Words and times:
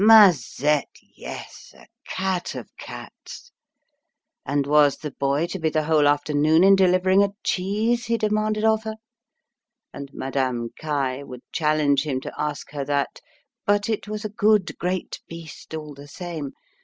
Mazette, 0.03 0.97
yes! 1.15 1.75
A 1.77 1.85
cat 2.09 2.55
of 2.55 2.75
cats! 2.75 3.51
And 4.47 4.65
was 4.65 4.97
the 4.97 5.11
boy 5.11 5.45
to 5.45 5.59
be 5.59 5.69
the 5.69 5.83
whole 5.83 6.07
afternoon 6.07 6.63
in 6.63 6.75
delivering 6.75 7.21
a 7.21 7.29
cheese, 7.43 8.07
he 8.07 8.17
demanded 8.17 8.65
of 8.65 8.81
her? 8.81 8.95
And 9.93 10.11
Madame 10.11 10.69
Caille 10.75 11.27
would 11.27 11.43
challenge 11.53 12.01
him 12.01 12.19
to 12.21 12.33
ask 12.35 12.71
her 12.71 12.83
that 12.85 13.21
but 13.63 13.89
it 13.89 14.07
was 14.07 14.25
a 14.25 14.29
good, 14.29 14.75
great 14.79 15.19
beast 15.27 15.75
all 15.75 15.93
the 15.93 16.07
same! 16.07 16.53